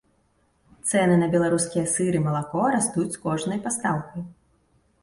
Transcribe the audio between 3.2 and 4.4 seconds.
кожнай пастаўкай.